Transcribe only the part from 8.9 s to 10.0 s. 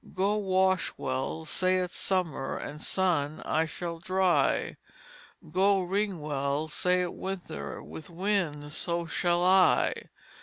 shall I.